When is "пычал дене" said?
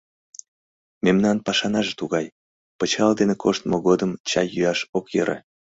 2.79-3.35